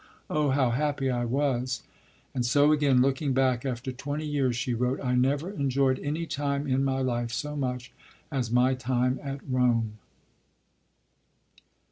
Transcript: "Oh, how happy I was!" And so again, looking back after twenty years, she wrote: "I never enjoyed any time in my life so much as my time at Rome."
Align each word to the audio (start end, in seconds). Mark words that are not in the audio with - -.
"Oh, 0.31 0.49
how 0.49 0.71
happy 0.71 1.11
I 1.11 1.25
was!" 1.25 1.83
And 2.33 2.43
so 2.43 2.71
again, 2.71 3.03
looking 3.03 3.33
back 3.33 3.67
after 3.67 3.91
twenty 3.91 4.25
years, 4.25 4.55
she 4.55 4.73
wrote: 4.73 4.99
"I 4.99 5.13
never 5.13 5.51
enjoyed 5.51 5.99
any 5.99 6.25
time 6.25 6.65
in 6.65 6.83
my 6.83 7.01
life 7.03 7.31
so 7.31 7.55
much 7.55 7.93
as 8.31 8.49
my 8.49 8.73
time 8.73 9.19
at 9.23 9.41
Rome." 9.47 9.99